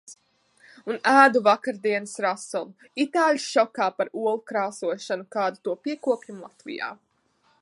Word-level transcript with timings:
Un 0.91 0.95
ēdu 1.11 1.41
vakardienas 1.47 2.15
rasolu. 2.27 2.89
Itāļi 3.05 3.43
šokā 3.45 3.91
par 3.99 4.13
olu 4.25 4.43
krāsošanu, 4.53 5.31
kādu 5.37 5.67
to 5.69 5.81
piekopjam 5.87 6.45
Latvijā. 6.49 6.95